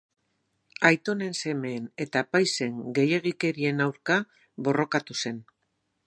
Aitonen 0.87 1.35
semeen 1.39 1.83
eta 2.05 2.23
apaizen 2.25 2.79
gehiegikerien 2.99 3.83
aurka 3.85 4.17
borrokatu 4.69 5.17
zen. 5.25 5.37